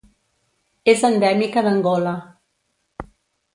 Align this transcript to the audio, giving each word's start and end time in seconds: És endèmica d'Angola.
És 0.93 1.03
endèmica 1.09 1.63
d'Angola. 1.69 2.17